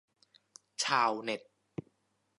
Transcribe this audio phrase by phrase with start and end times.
[0.83, 1.41] ชาวเน็ต